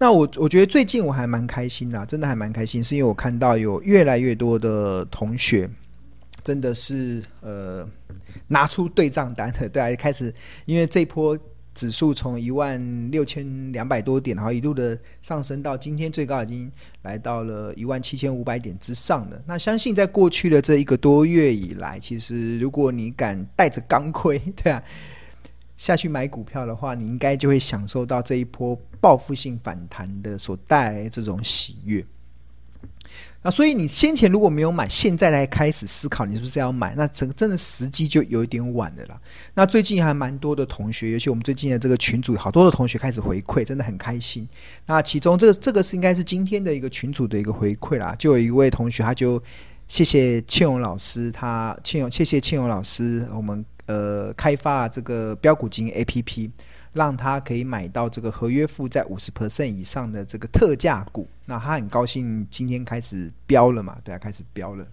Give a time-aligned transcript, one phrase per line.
[0.00, 5.70] 那我我觉得最近我还蛮开心的，真的还蛮开心，是因为我看到有越来越多的同学
[6.42, 7.88] 真的是呃
[8.48, 10.34] 拿出对账单的，对啊，开始
[10.64, 11.38] 因为这波。
[11.72, 16.70] 指数从一万六千两百多点，然后一路的上升到今天最高已经
[17.02, 19.40] 来到了一万七千五百点之上了。
[19.46, 24.82] 那相信在过去的这一个多月以来，其实如果你敢带着钢盔，对啊，
[25.80, 32.04] 下去买股票的话，你应该就会享受到这一波报复性反弹的所带来这种喜悦。
[33.42, 39.18] 那所以你先前如果没有买，现在来开始思考你是不是要买，那整个真的时机就有一点晚的了。
[39.54, 44.46] 那最近还蛮多的同学，尤其我们最近的这个群组，好多的同学开始回馈，真的很开心。
[44.84, 49.42] 那其中这个这个是应该是今天的一个群组的一个回馈啦，就有一位同学他就
[49.88, 56.50] 谢谢庆荣老师，他庆荣谢谢庆荣老师，我们呃开发这个标股金 APP。
[56.92, 63.96] 让他可以买到这个合约负债五十 percent 以上的这个特价股，那他很高兴今天开始标了嘛？
[64.02, 64.84] 对啊，开始标了。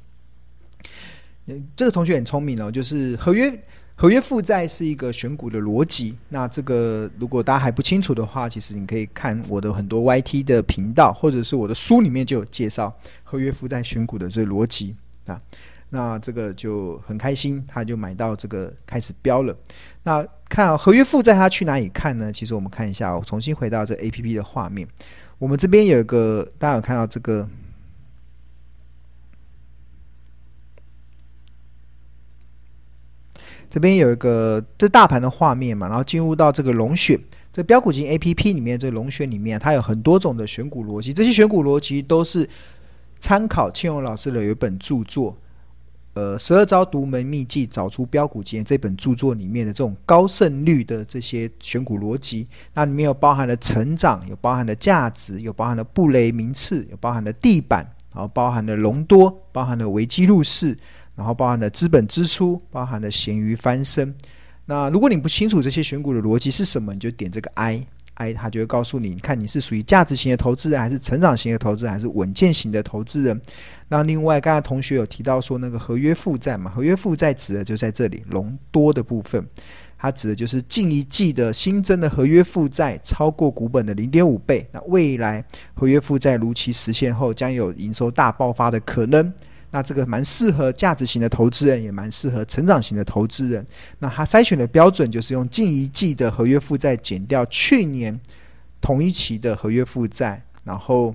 [1.75, 3.51] 这个同学很聪明哦，就是合约
[3.95, 6.15] 合约负债是一个选股的逻辑。
[6.29, 14.95] 那这个如果大家还不清楚的话，其实你可以看我的很多 YT 的频道，或者是我的书里面就有介绍合约负债选股的这个逻辑
[15.25, 15.41] 啊。
[15.89, 19.55] 那这个就很开心，他就买到这个开始标了。
[20.03, 22.31] 那看啊，合约负债他去哪里看呢？
[22.31, 24.87] 其实我们看一下，我重新回到这 APP 的画面。
[25.39, 27.47] 我们这边有一个，大家有看到这个，
[33.69, 37.17] 这边有一个这大盘的画面嘛，然后进入到这个龙选，
[37.53, 42.49] 这标股金 APP 里面这龙选里面，它有很多种的选股逻辑，这些选股逻辑都是
[43.19, 45.37] 参考庆荣老师的有一本著作。
[46.17, 60.75] 呃，十二招独门秘技，找出标股金这本著作里面的这种高胜率的这些选股逻辑，那里面有包含了成长，有包含了价值，有包含了布雷名次，有包含了地板，然后包含了隆多，包含了维基入市，
[61.15, 64.11] 然后包含了资本支出，包含了咸鱼翻身。
[64.65, 67.85] 那如果你不清楚这些选股的逻辑是什么，你就点这个 I。
[68.17, 73.39] 哎，他就会告诉你，你看你是属于价值型的投资人，还是成长型的投资人，还是稳健型的投资人？
[73.89, 79.45] 那另外，刚才同学有提到说那个合约负债嘛，合约负债指的就在这里，隆多的部分，
[79.97, 85.45] 它指的就是近一季的新增的合约负债超过股本的零点五倍，那未来
[85.75, 89.31] 合约负债如期实现后，将有营收大爆发的可能。
[89.69, 93.65] 那这个蛮适合价值型的投资人，也蛮适合成长型的投资人。
[93.99, 98.17] 那他筛选的标准就是用近一季的合约负债减掉去年
[98.79, 101.13] 同一期的合约负债，然后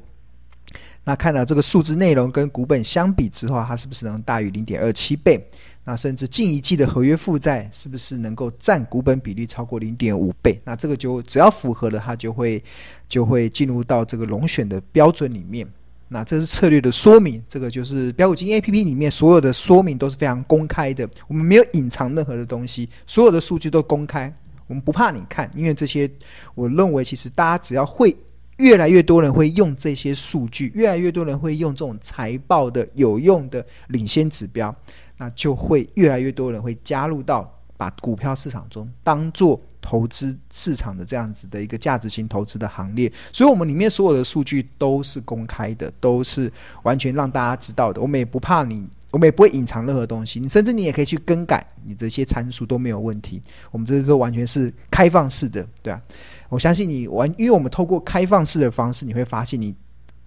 [1.04, 5.42] 那看到这个数字内容跟股本相比之后，它是不是能大于零点二七倍？
[5.84, 10.60] 那甚至近一季的合约负债是不是能够占股本比例超过零点五倍？
[10.64, 12.62] 那这个就只要符合了，它就会
[13.08, 15.66] 就会进入到这个龙选的标准里面。
[16.12, 24.32] 那这是策略的说明，这个就是标股金 APP 里面所有的说明都是非常公开的，我们没有隐藏任何的东西，所有的数据都公开，
[24.66, 26.08] 我们不怕你看，因为这些
[26.54, 28.14] 我认为其实大家只要会，
[28.58, 34.74] 越来越多人会用这些数据，越来越多人会用这种财报的有用的领先指标，
[35.16, 39.58] 那就会越来越多人会加入到把股票市场中当做。
[39.82, 46.50] 投资市场的这样子的一个价值型投资的行列，所以我们里面所有的数据都是公开的，都是
[46.84, 48.00] 完全让大家知道的。
[48.00, 50.40] 我们也不怕你，我们也不会隐藏任何东西。
[50.40, 53.42] 你甚至你也可以去更改你这些参数都没有问题。
[53.70, 56.00] 我们这个完全是开放式的，对啊。
[56.48, 59.74] 我相信你完，因为我们透过开放式的方式，你会发现你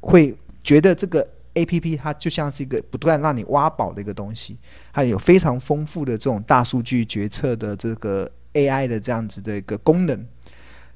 [0.02, 4.58] 会觉得这个 APP 它就像是一个不断让你挖宝的一个东西，
[4.94, 8.32] 它有非常丰富的这种大数据决策的这个。
[8.56, 10.26] AI 的这样子的一个功能，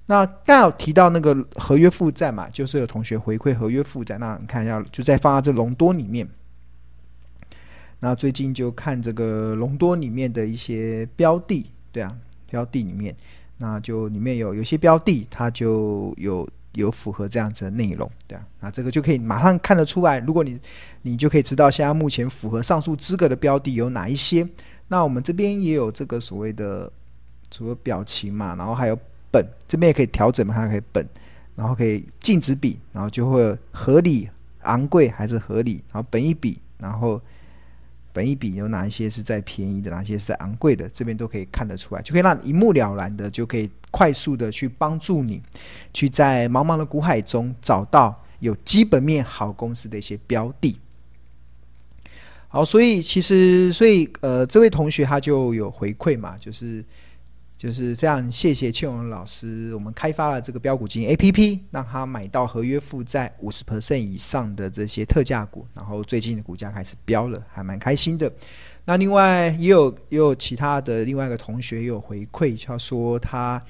[0.06, 6.25] 那刚有提到那个合约负债嘛，就是有同学回馈合约负债，那你看一下，就在放在这隆多里面。
[8.00, 12.18] 那最近就看这个隆多里面的一些标的，对啊，
[12.50, 13.14] 标的里面，
[13.58, 20.59] 那就里面有有些标的，它就有有符合这样子的内容，对啊，那这个就可以马上看得出来，如果你
[21.01, 24.47] 你就可以知道现在目前符合上述资格的标的有哪一些。
[24.87, 26.91] 那我们这边也有这个所谓的。
[27.51, 28.99] 除了表情嘛，然后还有
[29.31, 31.03] 本这边也可以调整嘛，还可以本，
[31.55, 34.29] 然后可以净值比，然后就会合理、
[34.61, 37.19] 昂贵还是合理，然后本一比，然后
[38.11, 45.41] 本一笔有哪一些是在便宜的，哪些是在昂贵的，这边都可以看得出来，就可以让一目了然的，就可以快速的去帮助你
[45.94, 50.78] 去在茫茫的股海中找到有基本面好公司的一些标的。
[52.47, 56.84] 好，所以其实，所以呃，这位同学他就有回馈嘛，就是。
[57.59, 68.32] 就是非常谢谢庆荣老师，我们开发了这个标股金 APP，让他买到合约负债五十 percent 以上的这些特价股，然后最近的股价开始飙了，还蛮开心的。
[68.85, 73.62] 那另外也有也有其他的另外一个同学也有回馈，他说他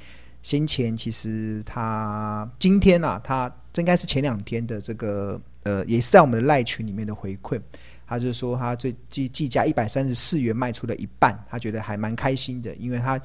[0.43, 7.59] 先前其实他今天啊，他应该是前两天的这个呃，也是在我们的赖群里面的回馈。
[8.05, 13.19] 他就说他最计计价一百三十四元卖出了一半，他觉得还蛮开心的，因为他。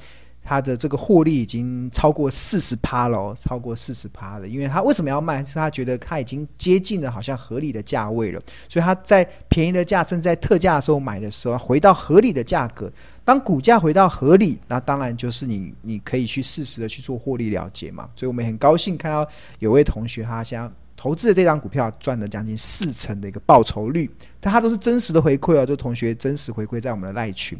[0.45, 4.47] 他的这个获利已经超过四十趴了，超过四十趴了。
[4.47, 5.43] 因为他为什么要卖？
[5.43, 8.39] 是他觉得他已经接近了好像合理的价位了，
[8.69, 12.91] 所以他在便宜的价，甚至在特价的时候买的时候，回到合理的价格。
[13.23, 18.07] 当股价回到合理，那当然就是你你可以去适时的去做获利了结嘛。
[18.15, 19.27] 所以我们很高兴看到
[19.57, 24.07] 有位同学他想投资的这张股票赚了将近四成的一个报酬率，
[24.39, 27.59] 但他都是真实的回馈哦，这同学真实回馈在我们的赖群。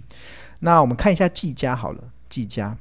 [0.59, 2.03] 那我们看一下技嘉好了。
[2.35, 2.77] 技嘉，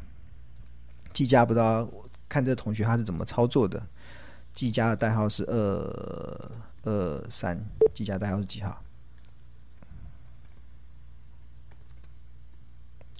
[1.12, 1.89] 技嘉不知道
[2.29, 3.81] 看这同学他是怎么操作的。
[4.53, 6.51] 技嘉的代号是二
[6.83, 7.65] 二三，
[7.95, 8.83] 技嘉代号是几号？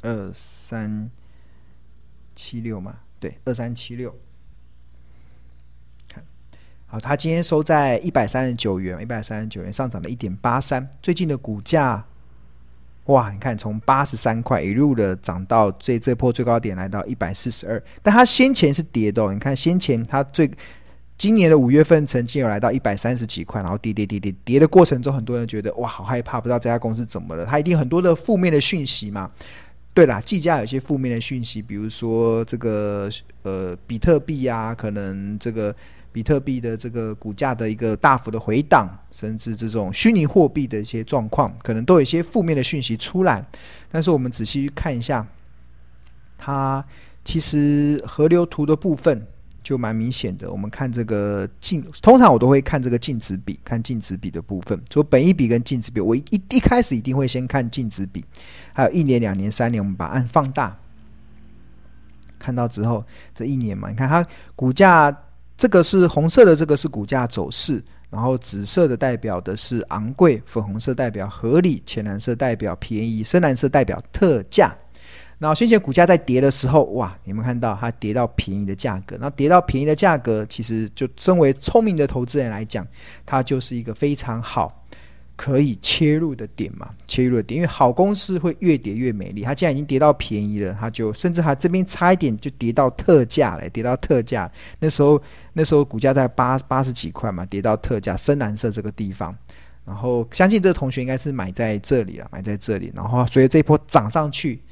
[0.03, 1.09] 二三
[2.35, 4.13] 七六嘛，对，二三七六。
[6.09, 6.25] 看，
[6.89, 12.09] 好，他今天收在一百三十九元，一百三十九元上涨了一点八三，最近的股价。
[13.07, 19.33] 哇，你看从八十三块一路的涨到这这波最高点来到一百四十二，但它先前是跌的哦。
[19.33, 20.51] 你看先前它最
[21.19, 29.31] 今年的五月份曾经有来到一百三十几块，然后跌跌跌跌跌的过程中，很多人觉得哇好害怕，不知道这家公司怎么了，它一定很多的负面的讯息嘛。
[29.93, 33.11] 对啦，计价有些负面的讯息，比如说这个
[33.43, 35.75] 呃比特币啊，可能这个。
[36.15, 43.45] 比特币的这个股价的一个大幅的回档，甚至这种虚拟货币的一些状况，可能都有一些负面的讯息出来。
[43.91, 45.27] 但是我们仔细去看一下，
[46.39, 46.81] 它
[47.25, 49.27] 其实河流图的部分
[49.61, 50.49] 就蛮明显的。
[50.49, 54.81] 我们看这个净，通常我都会看这个净值比，看净值比的部分。
[54.89, 58.25] 除本益比跟净值比，我一一一开始一定会先看净值比，
[58.73, 60.79] 还有一年、两年、三年，我们把按放大，
[62.39, 64.25] 看到之后这一年嘛，你看它
[64.55, 65.24] 股价。
[65.57, 74.75] 这个是红色的，这个是股价走势，然后紫色的代表的是昂贵，粉红色代表合理，浅蓝色代表便宜，深蓝色代表特价。
[75.39, 82.87] 然后先前股价在跌的时候，哇，你们看到它跌到便宜的价格，那跌到便宜的价格，其实就身为聪明的投资人来讲，
[83.27, 84.84] 它就是一个非常好。
[85.37, 86.91] 可以切入的点嘛？
[87.07, 89.43] 切入的点，因为好公司会越跌越美丽。
[89.43, 94.51] 它既然已经跌到便宜了，它就甚至它这边差一点就跌到特价了，跌到特价。
[94.81, 95.21] 那时候
[95.53, 99.37] 那时候股价在八八十几块嘛，跌到特价，深蓝色这个地方。
[99.85, 102.93] 然后相信这个同学应该是买在这里了，买在这里。
[102.95, 104.63] 然后所以这一波涨上去。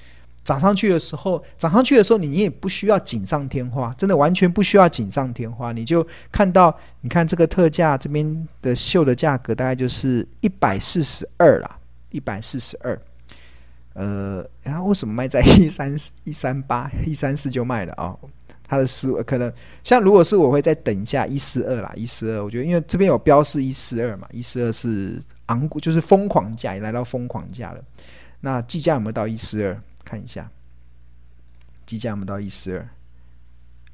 [0.45, 5.73] 涨上去的时候，涨上去的时候，你你也不需要锦上添花，真的完全不需要锦上添花。
[5.73, 11.79] 你就看到，你看这个特价这边的秀的价格大概就是一百四十二啦，
[12.11, 13.01] 一百四十二。
[13.95, 15.95] 呃，然后为什么卖在 一三
[16.25, 18.07] 一三八一三四就卖了啊？
[18.07, 18.19] 哦，
[18.67, 19.53] 它的思维可能
[19.85, 27.85] 像如果是我会再等一下一四二啦，一四二，我觉得因为这边有标示一四二嘛，一四二是昂股，就是疯狂价，也来到疯狂价了。
[28.41, 29.79] 那计价有没有到一四二？
[30.05, 30.51] 看一下，
[31.87, 32.89] 即将我们到一十二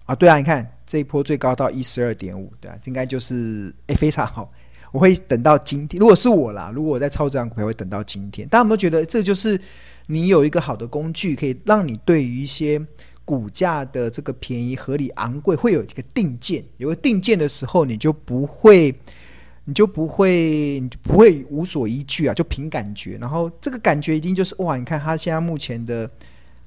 [0.06, 4.50] 啊，对啊，你看这一波最高到一十二点五，对啊，应该就是诶非常好。
[4.90, 8.48] 我会等到今天，如果是我啦，如果我在操这张股票，会等到今天。
[8.48, 9.60] 大家有没有觉得这就是
[10.06, 12.80] 你有一个好的工具，可以让你对于一些
[13.24, 16.64] 股价的这个便宜、合理、昂贵，会有一个定见。
[16.78, 18.94] 有个定见的时候，你就不会。
[19.68, 23.18] 你就不会，你就不会无所依据啊，就凭感觉。
[23.18, 26.10] 然后这个感觉一定就是哇，你看他现在目前的，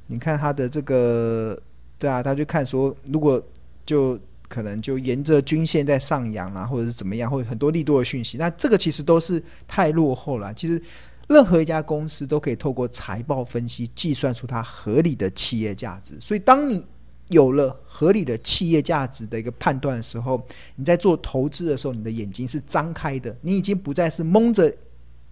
[0.06, 1.60] 你看他的这个，
[1.98, 3.44] 对啊，他就看说，如果
[3.88, 10.54] 就可能就沿着均线在上扬啊，或者是怎么样，或者很多利多的讯息，那这个其实都是太落后了。
[10.54, 10.80] 其实
[11.28, 16.16] 任何一家公司都可以透过财报分析计算出它合理的企业价值。
[16.20, 16.86] 所以当你
[17.32, 20.46] 有了合理的企业价值的一个判断的时候，
[20.76, 24.72] 你在做投资的时候，你的眼睛是张开的，你已经不再是蒙着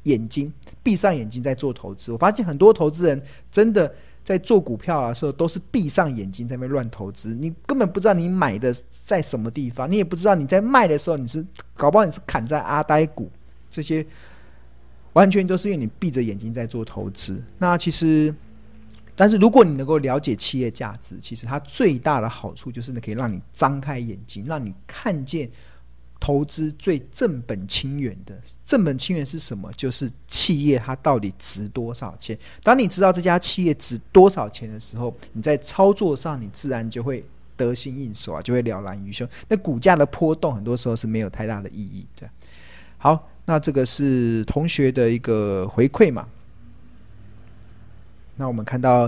[0.04, 0.52] 眼睛、
[0.82, 2.12] 闭上眼睛在做投资。
[2.14, 13.30] 我发现很多投资人真的在做股票的时候，都是闭上眼睛在那边乱投资，你根本不知道你买的在什么地方，你也不知道你在卖的时候，你是搞不好你是砍在阿呆股，
[13.70, 14.06] 这些
[15.14, 17.44] 完全都是因为你闭着眼睛在做投资。
[17.58, 18.34] 那其实。
[19.20, 25.52] 但是如果你能够了解企业价值，其实它最大的好处就是呢，可以让你张开眼睛，让你看见
[26.22, 28.34] 投资最正本清源的。
[28.64, 29.70] 正本清源是什么？
[29.74, 32.40] 就是企业它到底值多少钱。
[32.64, 37.26] 当你知道这家企业值多少钱的时候，你在操作上你自然就会
[37.58, 39.28] 得心应手啊，就会了然于胸。
[39.50, 42.08] 那股价的波动很多时候是没有太大的意义。
[42.18, 42.26] 对，
[42.98, 46.26] 好，那这个是同学的一个回馈嘛。
[48.40, 49.08] 那我们看到。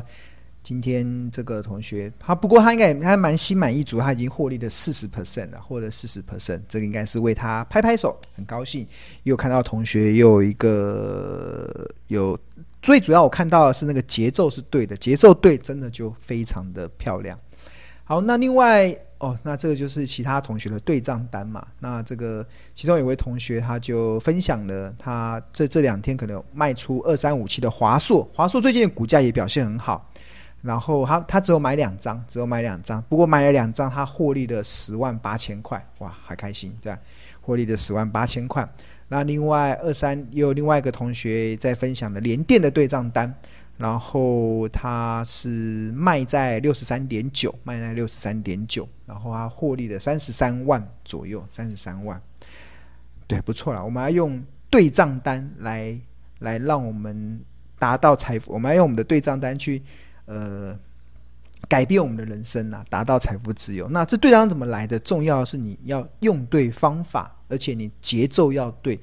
[0.63, 8.85] 今天这个同学，他不过他应该还蛮心满意足，他已经获利了四十 percent 了，获了四十 percent，这个应该是为他拍拍手，很高兴。
[9.23, 12.39] 又看到同学又有一个有，
[12.79, 17.35] 最主要我看到的是那个节奏是对的，节奏对，真的就非常的漂亮。
[18.03, 21.65] 好，那另外哦，那这个就是其他同学的对账单嘛。
[21.79, 30.09] 那这个其中有位同学他就分享了，他这这两天可能卖出二三五七的华硕，华硕最近的股价也表现很好。
[30.61, 36.99] 然后他他只有买两张，只有买两张，不过买了两张，他获利的十万八千块，哇，还开心，对吧？
[37.39, 38.67] 获利的十万八千块。
[39.07, 43.33] 那另外二三也有另外一个同学在分享的联电的对账单，
[43.81, 52.21] 然后他是卖在六十三点九，卖在六十三点九，然后他获利了三十三万左右，三十三万，
[53.27, 53.83] 对，不错了。
[53.83, 55.99] 我们要用对账单来
[56.39, 57.43] 来让我们
[57.79, 59.81] 达到财富，我们要用我们的对账单去。
[60.25, 60.77] 呃，
[61.67, 63.89] 改变我们的人生啊，达到财富自由。
[63.89, 64.97] 那这对账怎么来的？
[64.99, 68.97] 重要的是你要用对方法，而且你节奏要对。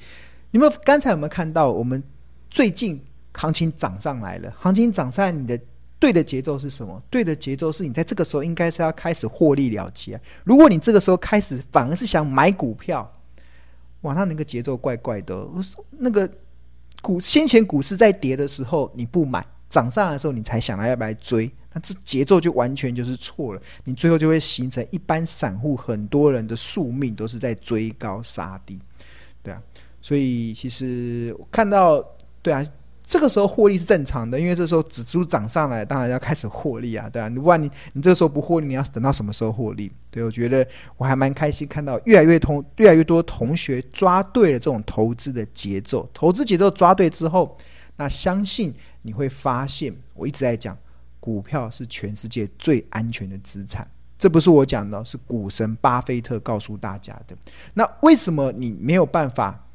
[0.52, 1.70] 你们刚才有没有看到？
[1.70, 2.02] 我们
[2.48, 3.04] 最近
[3.38, 5.58] 行情涨上来了，行情涨上来，你的
[5.98, 7.02] 对的节奏是什么？
[7.08, 10.20] 对的节奏是你在这个时候应该是要开始获利了结。
[10.44, 13.10] 如果你这个时候开始反而是想买股票，
[14.02, 15.48] 哇，那那个节奏怪怪的。
[15.90, 16.28] 那个
[17.00, 19.46] 股先前股市在跌的时候你不买。
[19.70, 23.60] 涨上来的时候，你才想来要不要追，那这节奏就完全就是错了。
[23.84, 28.80] 你最后就会形成一般散户很多人的宿命都是在追高杀低，
[29.42, 29.62] 对啊。
[30.00, 32.02] 所以其实看到，
[32.40, 32.66] 对啊，
[33.08, 37.28] 这个时候获利是正常的，因为这时候指数涨上来，当然要开始获利啊，对啊。
[37.30, 39.90] 如果你你这个时候不获利，你要等到什么时候获利？
[40.10, 40.66] 对，我觉得
[40.98, 47.56] 我还蛮开心，看到越来越同越来越多同学抓对了这种投资的节奏，投资节奏抓对之后，
[47.96, 48.74] 那相信。
[49.02, 50.76] 你会发现，我一直在讲，
[51.18, 53.88] 股票是全世界最安全的资产。
[54.18, 57.34] 这不是我讲的，是股神巴菲特告诉大家的。
[57.74, 59.67] 那为什么你没有办法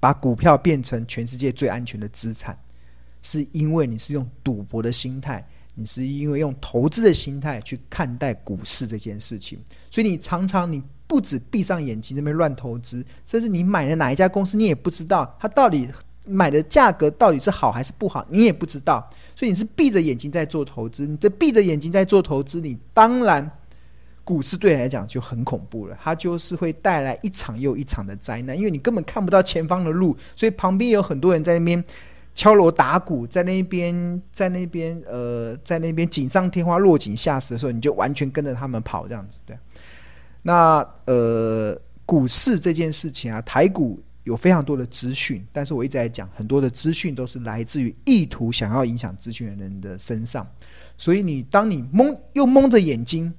[0.00, 2.58] 把股票变成全世界最安全的资产？
[3.22, 9.58] 是因为你是用赌博的心态，你是因为用投资的心态去看待股市这件事情。
[9.90, 15.88] 所以你常常你不止闭上眼睛在那边乱投资，甚至你买了哪一家公司，你也不知道它到底。
[16.30, 21.06] 买的价格到底是好还是不好，你也不知道，所以你是闭着眼睛在做投资。
[21.06, 23.50] 你这闭着眼睛在做投资，你当然
[24.28, 31.82] 股市对你来讲就很恐怖了，它就是会带来一场又一场的灾难，因为你根本看不到前方的路，所以旁边有很多人在那边
[32.34, 39.38] 敲锣打鼓，在那边在那边呃在那边锦上添花落井下石的时候，你就完全跟着他们跑这样子。
[39.46, 39.56] 对，
[40.42, 43.98] 那呃股市这件事情啊，台股。
[44.24, 50.46] 有非常多的资讯，但是我一直在讲，很多的资讯都是来自于意图想要影响资讯的人的身上。
[50.98, 53.32] 所以你当你蒙又蒙着眼睛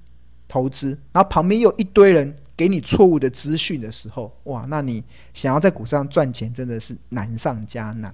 [0.49, 5.01] 投资，然后旁边又一堆人给你错误的资讯的时候，哇，那你
[5.33, 8.13] 想要在股市上赚钱真的是难上加难。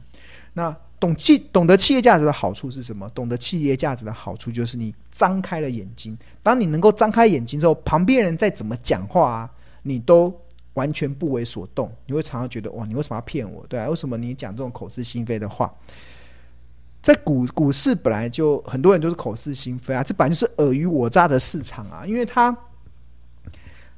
[0.54, 3.10] 那懂企懂得企业价值的好处是什么？
[3.10, 9.50] 懂得企业价值的好处就是你张开了眼睛，当你能够张开眼睛之后，旁边人再怎么讲话啊，
[9.82, 10.32] 你都。
[10.76, 13.66] 完全不为所动，你会常常觉得哇，你为什么要骗我？
[13.70, 15.74] 对啊，为什么你讲这种口是心非的话？
[17.06, 22.58] 在股股市本来就很多人都是口是心非啊，这本来就是尔虞我诈的市场啊，因为他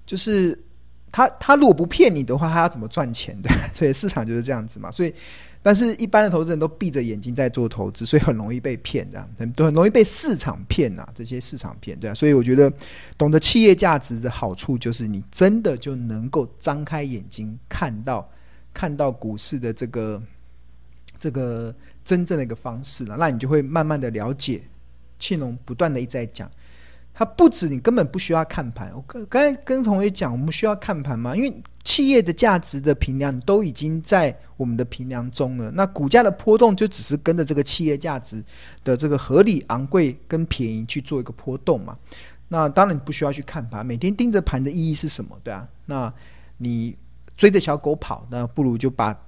[0.06, 0.62] 就是
[1.10, 3.50] 他他如果不骗你的话，他要怎么赚钱的？
[3.74, 5.14] 所以市场就是这样子嘛，所以。
[5.60, 11.06] 但是，一般的投资人都闭着眼睛在做投资，所以很容易被骗，这样很都很容易被市场骗啊。
[11.14, 12.14] 这些市场骗，对啊。
[12.14, 12.72] 所以我觉得，
[13.18, 18.30] 懂得企业价值的好处就是，你真的就能够张开眼睛看到，
[18.74, 20.22] 看到股市的这个
[21.20, 21.76] 这个
[22.08, 23.18] 真正的一个方式了。
[23.20, 24.64] 那你就会慢慢的了解，
[25.20, 26.50] 庆龙不断的一直在讲。
[27.14, 31.36] 它不止你根本不需要看盘，我刚刚跟同学讲，我们需要看盘吗？
[31.36, 38.44] 因为企业的价值的评量都已经在我们的评量中了，那股价的波动就只是跟着这个企业价值
[38.84, 41.98] 的这个合理、昂贵跟便宜去做一个波动嘛。
[42.50, 45.38] 那当然你不需要去看盘，每天盯着盘的意义是什么？
[45.44, 46.14] 对啊，那
[46.58, 46.96] 你
[47.36, 49.20] 追着小狗跑，那不如就把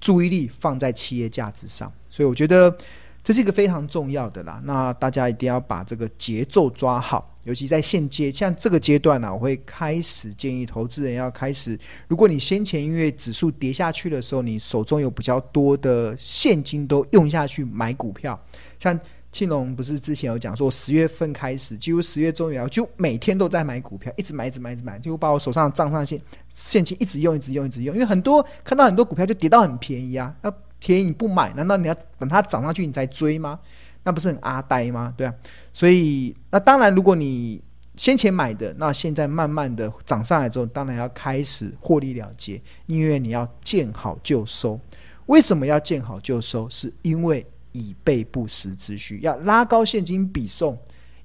[0.00, 1.92] 注意力放在企业价值上。
[2.18, 2.76] 所以我觉得。
[3.20, 4.58] 这是一个非常重要的啦。
[4.64, 18.40] 那大家一定要把这个节奏抓好，尤其在现阶像这个阶段呢、我会开始建议投资人要开始，如果你先前因为指数跌下去的时候，你手中有比较多的现金都用下去买股票，
[18.78, 18.98] 像。
[19.30, 27.94] 庆隆不是之前有讲说，十月份开始，几乎十月中以来，就每天都在买股票，一直买，一直买，一直买，就把我手上账上现现金一直用，一直用，一直用。
[27.94, 33.58] 因为很多看到很多股票就跌到很便宜啊，那便宜你不买，难道你要等它涨上去你再追吗？
[34.04, 35.12] 那不是很阿呆吗？
[35.16, 35.34] 对啊，
[35.72, 37.62] 所以那当然，如果你
[37.96, 44.80] 先前买的，那现在慢慢的涨上来之后，当然要开始获利了结，因为你要见好就收。
[45.26, 46.68] 为什么要见好就收？
[46.70, 47.46] 是因为。
[47.72, 50.76] 以备不时之需，要拉高现金比送，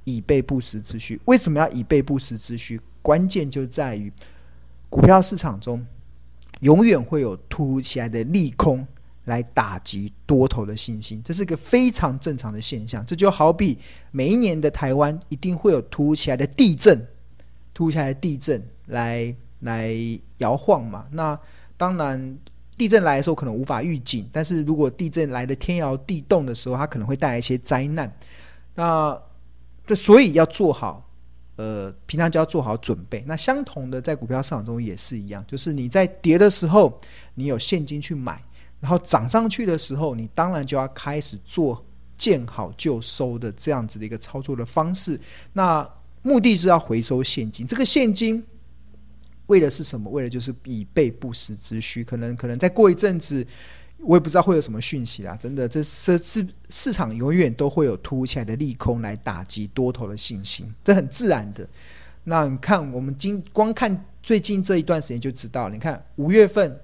[0.04, 1.20] 以备不时之需。
[1.26, 2.80] 为什么要以备不时之需？
[3.02, 4.12] 关键就在于
[4.90, 5.84] 股票市场中
[6.60, 8.86] 永远会有突如其来的利空
[9.26, 13.06] 来打击多头的信心，这是个非常正常的现象。
[13.06, 13.78] 这就好比
[14.12, 17.08] 每一年的台湾一定会有突如其来的地震，
[17.74, 19.96] 突如其来的地震来来
[20.38, 21.06] 摇晃嘛。
[21.12, 21.40] 那
[21.78, 22.38] 当然。
[22.76, 28.12] 地震来的时候可能无法预警，但是如果地震来的天摇地动的时候，它可能会带来一些灾难。
[28.74, 29.16] 那
[29.86, 31.08] 这所以要做好，
[31.56, 33.24] 呃，平常就要做好准备。
[33.28, 37.00] 那相同的，在股票市场中也是一样，就是你在跌的时候，
[37.36, 38.44] 你有现金去买，
[38.84, 41.82] 然后涨上去的时候，你当然就要开始做
[42.18, 45.18] 见好就收的这样子的一个操作的方式。
[45.54, 45.88] 那
[46.22, 48.44] 目的是要回收现金，这个现金。
[49.48, 50.10] 为的是什么？
[50.10, 52.04] 为的就是以备不时之需。
[52.04, 53.46] 可能可能再过一阵子，
[54.00, 55.36] 我也不知道会有什么讯息啦。
[55.36, 61.68] 真的，这这市市场永远都会有突如其来的利空来打击多头的信心，这很自然的。
[62.24, 66.80] 那你看，我们今光看最近这一段时间就知道，你看五月份，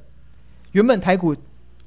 [0.73, 1.33] 原本台股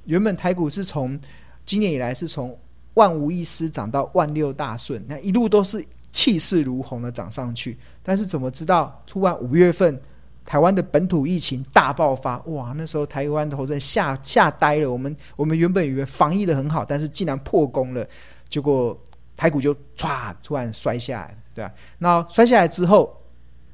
[0.05, 1.19] 原本台股是从
[1.65, 2.59] 今年以来是从
[2.95, 7.79] 万无一失涨到万六大顺，那一路都是气势如虹的涨上去。
[8.03, 10.01] 但是怎么知道突然五月份？
[10.45, 12.75] 台湾的本土疫情大爆发，哇！
[12.77, 14.91] 那时候台湾投资人吓吓呆了。
[14.91, 18.05] 我们我们原本以为防疫的很好，但是竟然破功了，
[18.49, 19.01] 结果
[19.37, 23.17] 台股就唰突然摔下来，对啊，那摔下来之后，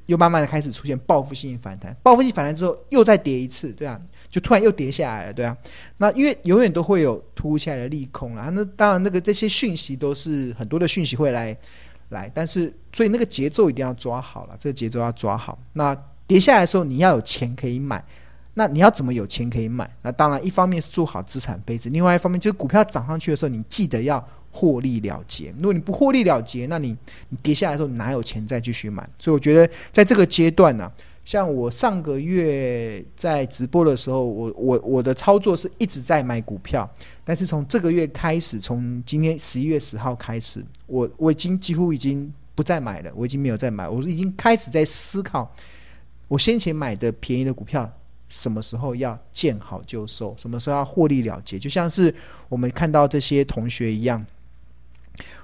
[0.05, 5.57] 又慢慢的开始出现报复性反弹，报复性反弹之后又再跌一次，对啊，就突然又跌下来了，对啊。
[5.97, 11.57] 那因为永远都会有突如其来的利空啦，那当然那个这些讯息都是很多的讯息会来
[12.09, 15.97] 来，但是所以那个节奏一定要抓好了，这个节奏要抓好，那。
[16.29, 18.05] 跌下来的时候，你要有钱可以买，
[18.53, 19.89] 那你要怎么有钱可以买？
[20.03, 25.51] 那当然，一方面是做好资产配置，另外一方面就是股票涨上去的时候，你记得要获利了结。
[25.57, 26.95] 如果你不获利了结，那你
[27.29, 29.09] 你跌下来的时候，你哪有钱再继续买？
[29.17, 30.91] 所以我觉得在这个阶段呢、
[31.29, 36.89] 像我上个月在直播的时候，我我我的操作是一直在买股票，
[37.23, 45.53] 但是从这个月开始，从今天十一月十号开始，我我已经几乎已经不再买了，我已经没有再买，我已经开始在思考。
[46.27, 47.87] 我先前买的便宜的股票，
[48.27, 50.35] 什么时候要见好就收？
[50.35, 51.59] 什么时候要获利了结？
[51.59, 52.11] 就像是
[52.47, 54.25] 我们看到这些同学一样，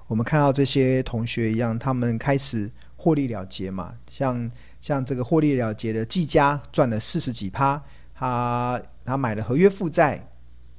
[0.07, 3.95] 我们看到这些同学一样，他们开始获利了结嘛。
[4.07, 4.49] 像
[4.81, 7.81] 像这个获利了结的技嘉赚了四十几趴，
[8.13, 10.29] 他他买了合约负债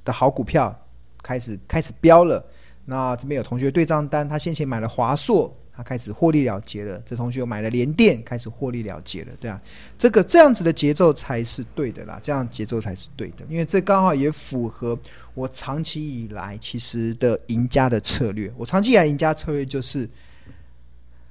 [0.05, 0.87] 的好股票，
[1.21, 2.45] 开始开始飙了。
[2.85, 5.55] 那这边有同学对账单，他先前买了华硕。
[5.77, 9.61] 他开始获利了结了，这同学买了联电，开始获利了结了，对啊，
[9.95, 14.97] 这个这样子的节奏才是对的啦，这样节奏才是对的，因为这刚好也符合
[15.35, 18.51] 我长期以来其实的赢家的策略。
[18.57, 20.09] 我长期以来赢家策略就是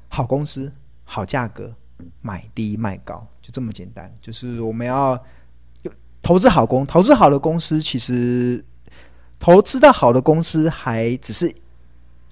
[0.07, 1.75] 好公司、好价格，
[2.23, 4.09] 买低卖高，就这么简单。
[4.21, 5.21] 就是我们要
[6.23, 8.63] 投资好公，投资好的公司，其实
[9.41, 11.53] 投资到好的公司还只是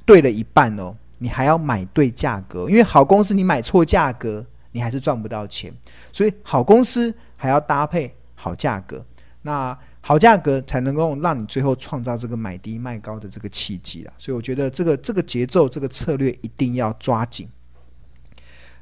[0.07, 0.94] 对了一半哦。
[1.24, 5.72] 你还要买对价格，因为好公司你买错价格，你还是赚不到钱。
[6.12, 9.02] 所以好公司还要搭配好价格，
[9.40, 14.12] 那好价格才能够让你最后创造这个买低卖高的这个契机啊。
[14.18, 17.48] 所以我觉得这个这个节奏这个策略一定要抓紧。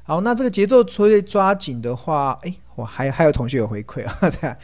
[0.03, 2.59] 好，那这个节奏策略抓紧的话，诶。
[2.75, 4.57] 哇，还有还有同学有回馈啊， 对啊，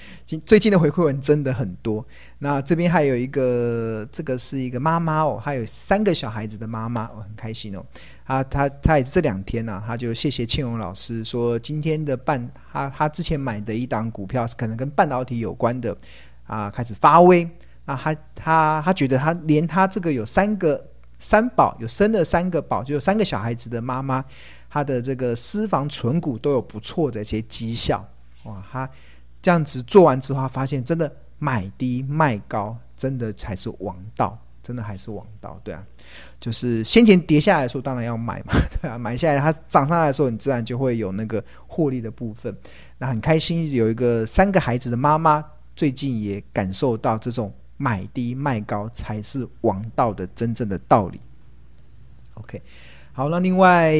[0.45, 2.04] 最近的回馈文真的很多。
[2.39, 7.86] 那这边还有一个，这个是一个妈妈哦，还有三个小孩子的妈妈，我很开心哦。
[8.24, 15.95] 啊他他也是这两天呢、啊，他就谢谢庆荣老师说，今天的半他他之前买的一档股票是可能跟半导体有关的
[16.48, 17.48] 啊，开始发威。
[17.86, 20.84] 那他他他觉得他连他这个有三个
[21.19, 24.24] 三宝，有生了三个宝，就有三个小孩子的妈妈。
[24.70, 28.08] 他的这个私房存股都有不错的一些绩效，
[28.44, 28.64] 哇！
[28.72, 28.90] 他
[29.42, 34.38] 这样子做完之后，发现真的买低卖高，真的才是王道。
[34.62, 35.84] 真的还是王道，对啊，
[36.40, 42.56] 就是先前跌下来的时候，当然要买嘛， 对啊，买下来它涨上来的时候，你自然就会有那个获利的部分。
[43.00, 45.44] 那很开心，有一个三个孩子的妈妈，
[45.76, 51.20] 最近也感受到这种买低卖高才是王道的真正的道理。
[52.36, 52.62] OK，
[53.13, 53.93] 好，那另外。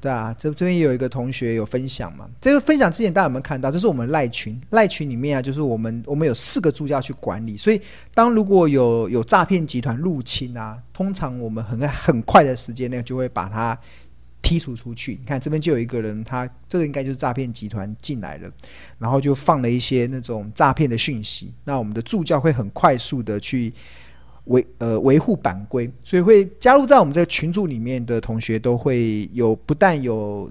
[0.00, 2.28] 对啊，这这边也有一个同学有分享嘛。
[2.40, 3.70] 这个分享之前大家有没有看到？
[3.70, 7.56] 这是我们赖群，赖群里面啊，就是我们我们有四个助教去管理。
[7.56, 7.80] 所以，
[8.12, 13.78] 当如果有有诈骗集团入侵啊，通常我们很很快的时间内就会把它
[14.42, 15.16] 剔除出去。
[15.20, 18.50] 你看这边就有一个人，他这个应该就是诈骗集团进来了，
[18.98, 21.54] 然后就放了一些那种诈骗的讯息。
[21.62, 23.72] 那我们的助教会很快速的去。
[24.44, 30.50] 维呃维护版规，所以会加入在我们这个群组里面的同学都会有不但有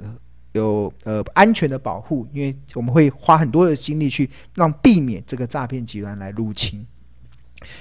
[0.53, 6.85] 有呃安全的保护，因为我们会花很多的精力去让避免这个诈骗集团来入侵。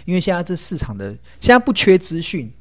[0.04, 2.52] 因为现在这市场的现在不缺资讯，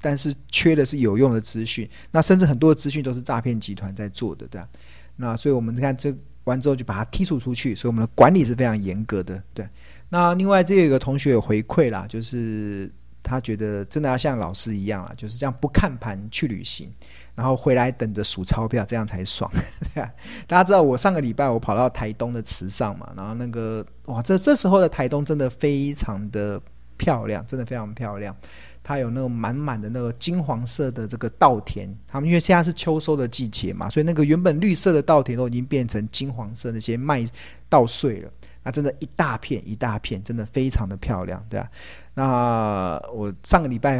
[0.00, 1.88] 但是缺的是有用的资讯。
[2.12, 4.68] 那甚至很多资讯都是诈骗集团在做的，对吧？
[5.16, 9.66] 那所以我们看这完之后就把它剔除出去，所以我们的管理是非常严格的，对。
[10.10, 12.90] 那另外这有个同学有回馈啦，就是
[13.22, 16.92] 他觉得真的要像老师一样啊，就是这样不看盘去旅行，
[17.34, 19.50] 然后回来等着数钞票，这样才爽。
[20.46, 26.60] 大家知道我上个礼拜我跑到台东的池上嘛，然后那个哇，这这时候的台东真的非常的
[26.96, 28.36] 漂亮，真的非常漂亮。
[28.82, 37.24] 它有那种满满的那个金黄色的这个稻田，他们因为现在是秋收的季节嘛，所以那个原本绿色的稻田都已经变成金黄色，那些麦
[37.68, 38.30] 稻穗了。
[38.62, 41.68] 那真的一大片一大片，真的非常的漂亮，对啊。
[42.14, 43.96] 那我上个礼拜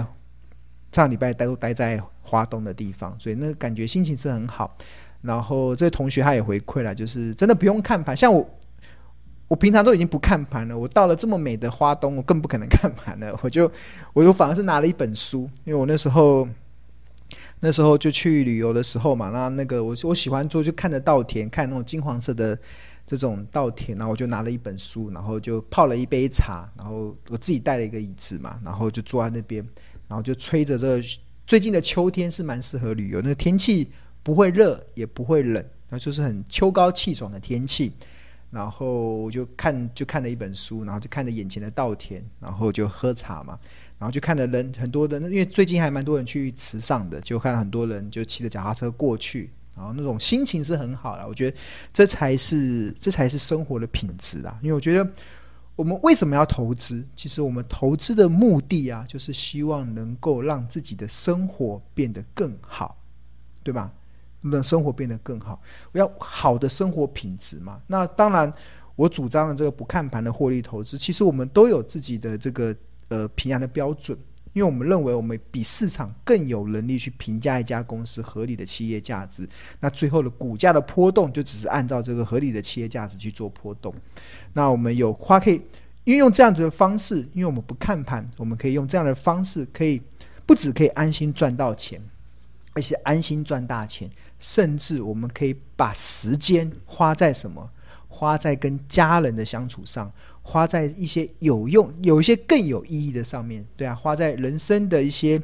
[0.92, 4.76] 上个礼拜待都待在花东的地方，所以那感觉心情是很好。
[5.22, 8.14] 然后这个同学他也回馈了，就是真的不用看盘。
[8.14, 8.46] 像我，
[9.48, 13.34] 我平常都已经不看盘了，我到了这么美的花东，我更不可能看盘了。
[13.42, 13.70] 我就
[14.12, 16.46] 我就反而是拿了一本书，因为我那时候
[17.60, 22.58] 那时候就去旅游的时候嘛，那那个我我喜欢做就看着稻田，看那种金黄色的。
[23.16, 29.66] 这种稻田，然后我就拿了一本书，然后就泡了一杯茶，然后我自己带了一个椅子嘛，然后就坐在那边，
[30.06, 31.02] 然后就吹着这。
[31.46, 33.90] 最近的秋天是蛮适合旅游，那个天气
[34.22, 35.54] 不会热也不会冷，
[35.88, 37.92] 然后就是很秋高气爽的天气。
[38.52, 43.56] 然后就看就看了一本书，然后就看着眼前的稻田，然后就喝茶嘛，
[43.96, 49.50] 然后就看着人很多人，因为最近还蛮多人去池上的，就看很多人就骑着脚踏车过去。
[49.74, 51.56] 然后那种心情是很好的，我觉得
[51.92, 54.58] 这才是这才是生活的品质啊！
[54.62, 55.10] 因为我觉得
[55.76, 57.02] 我们为什么要投资？
[57.16, 62.98] 其实我们投资的目的啊，就是希望能够让自己的生活变得更好，
[63.62, 63.90] 对吧？
[64.42, 65.60] 让生活变得更好，
[65.92, 67.80] 我要好的生活品质嘛。
[67.86, 68.52] 那当然，
[68.96, 72.74] 我主张的这个不看盘的获利投资，其实我们都有自己的这个
[73.08, 74.18] 呃评价的标准。
[74.52, 79.48] 因为我们认为我们比市场更有能力去评价一家公司合理的企业价值，
[79.80, 83.94] 那最后的股价的波动就只是按照这个合理的企业价值去做波动。
[84.52, 85.62] 那我们有花可以
[86.04, 90.02] 运用这样子的方式，因为我们不看盘，我们可以用这样的方式，可以
[90.44, 92.02] 不只可以安心赚到钱，
[92.72, 97.70] 而且安心赚大钱，甚至我们可以把时间花在什么？
[98.08, 100.12] 花在跟家人的相处上。
[100.50, 105.40] 花在一些有用、有一些更有意义的上面，对啊，花在人生的一些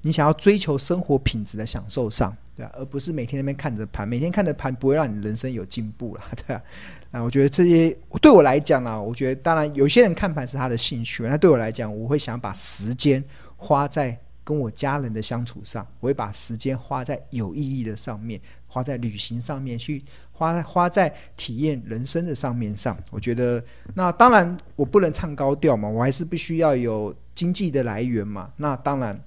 [0.00, 6.62] 你想要追求生活品质的享受上，对啊，而不是每天那边看着盘，每天看着盘不会让你人生有进步了， 对啊。
[7.10, 13.22] 啊，我觉得这些对我来讲呢，我觉得当然有些人看盘是他的兴趣，那对我来讲，我会想把时间
[13.56, 20.02] 花在跟我家人的相处上，我会把时间花在有意义的上面，花在旅行上面去。
[20.36, 23.62] 花花在体验人生的上面上，我觉得
[23.94, 28.52] 那当然我不能唱高调嘛，我还是必须要有经济的来源嘛。
[28.58, 29.18] 那当然，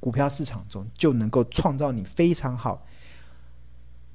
[0.00, 2.84] 股票市场中就能够创造你非常好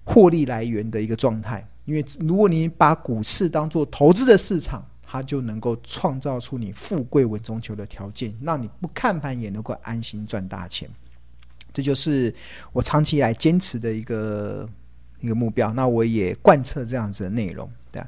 [0.04, 1.66] 获利来源的一个状态。
[1.86, 10.90] 因为如果你把股市当做投资的市场，它就能够创造出你富贵稳中求的条件，让你不看盘也能够安心赚大钱。
[11.72, 12.36] 这就是
[12.74, 14.68] 我长期以来坚持的一个。
[15.21, 18.08] 一个目标，那我也贯彻这样子的内容，对啊，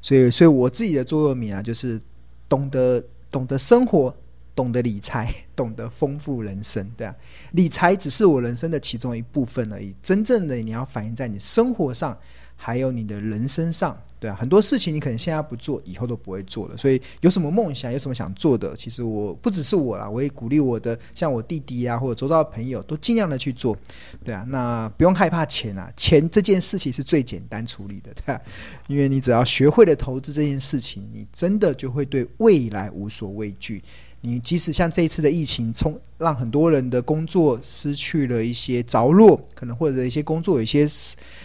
[0.00, 2.00] 所以，所以我自己的座右铭啊，就是
[2.48, 4.14] 懂得懂得生活，
[4.54, 7.14] 懂得理财， 懂得丰富人生，对啊，
[7.52, 12.18] 理财只是我人生的其中一部分而已，真正的你要反映在你生活上。
[12.60, 16.76] 还有你的人生上，对啊，很多事情你可能现在不做，以后都不会做了。
[16.76, 23.76] 所以有什么梦想，有什么想做的，其实我不只是我啦，我也鼓励我的，像我弟弟啊，或者周遭的朋友，都尽量的去做，
[24.24, 24.44] 对啊。
[24.48, 28.40] 那不用害怕钱啊，钱这件事情是最简单处理的，对啊，
[28.88, 33.82] 因为你只要学会了投资这件事情，你真的就会对未来无所畏惧。
[34.20, 40.88] 你即使像这一次的疫情，从让很多人的工作失去了一些着落，可能或者一些工作有一些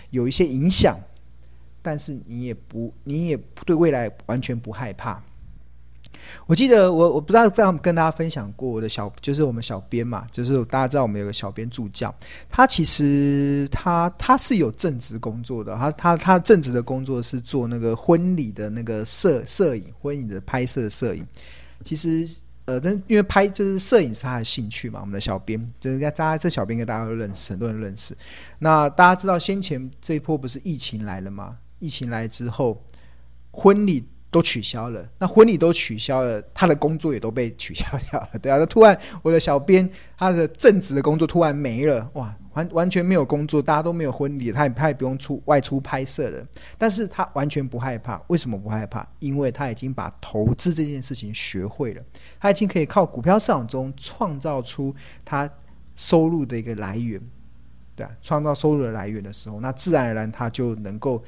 [0.09, 0.99] 有一些影响，
[1.83, 5.21] 但是你也不，你也对未来完全不害怕。
[6.45, 12.13] 我记得我我不知道这样跟大家分享过我的小，就是我们小编嘛，就是大家知道我们有个小编助教，
[12.49, 21.27] 他其实他他是有正职工作的，他他他正职的工作是做那个婚礼的那个摄摄影，婚礼的拍摄摄影。
[21.83, 22.25] 其实
[22.65, 28.15] 呃，真因为拍就是摄影是他的兴趣嘛，我们的小编就是大家这小编跟大家都认识，很多人认识。
[28.59, 31.57] 那大家知道先前这一波不是疫情来了吗？
[31.83, 32.81] 疫情来之后，
[33.51, 34.07] 婚礼。
[34.33, 46.43] 都取消了，那婚礼都取消了，他的工作也都被取消掉了，对啊，那突然我的小编他的正职的工作突然没了，哇，完完全没有工作，大家都没有婚礼，他也他也不用出外出拍摄了，
[46.79, 49.07] 但是他完全不害怕，为什么不害怕？
[49.19, 52.01] 因为他已经把投资这件事情学会了，
[52.39, 54.91] 他已经可以靠股票市场中创造出
[55.23, 55.47] 他
[55.95, 57.21] 收入的一个来源，
[57.95, 61.23] 对啊，创造收入的来源的时候，那自然而然他就能够。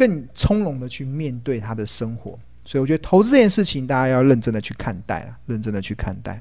[0.00, 6.40] 更从容的去面对他的生活，所以我觉得投资这件事情，大家要认真的去看待啊，认真的去看待。